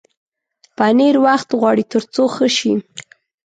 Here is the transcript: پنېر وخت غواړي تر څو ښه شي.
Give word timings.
پنېر 0.77 1.15
وخت 1.25 1.49
غواړي 1.59 1.83
تر 1.91 2.03
څو 2.13 2.23
ښه 2.35 2.47
شي. 2.57 2.73